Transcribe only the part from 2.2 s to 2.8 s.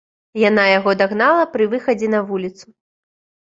вуліцу.